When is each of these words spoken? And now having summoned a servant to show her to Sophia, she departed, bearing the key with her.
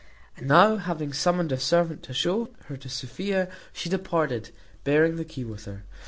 And 0.35 0.47
now 0.47 0.77
having 0.77 1.13
summoned 1.13 1.51
a 1.51 1.59
servant 1.59 2.01
to 2.05 2.13
show 2.15 2.49
her 2.65 2.75
to 2.75 2.89
Sophia, 2.89 3.51
she 3.71 3.87
departed, 3.87 4.49
bearing 4.83 5.15
the 5.17 5.25
key 5.25 5.43
with 5.43 5.65
her. 5.65 5.83